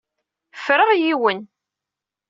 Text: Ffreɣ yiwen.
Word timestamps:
Ffreɣ 0.57 0.89
yiwen. 0.99 1.39